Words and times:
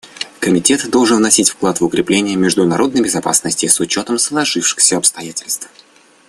Комитет 0.39 0.89
должен 0.89 1.17
вносить 1.17 1.49
вклад 1.51 1.79
в 1.79 1.85
укрепление 1.85 2.35
международной 2.35 3.03
безопасности 3.03 3.67
с 3.67 3.79
учетом 3.79 4.17
сложившихся 4.17 4.97
обстоятельств. 4.97 5.69